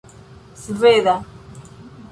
[0.63, 1.15] sveda